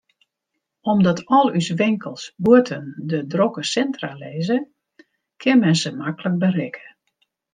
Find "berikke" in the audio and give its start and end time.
6.41-6.87